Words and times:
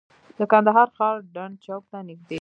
د 0.37 0.39
کندهار 0.51 0.87
ښار 0.95 1.15
ډنډ 1.33 1.55
چوک 1.65 1.83
ته 1.91 1.97
نږدې. 2.07 2.27